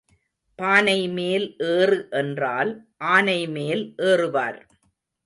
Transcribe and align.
பானைமேல் 0.59 1.45
ஏறு 1.73 1.99
என்றால் 2.11 2.71
ஆனைமேல் 3.11 3.83
ஏறுவார். 4.03 4.59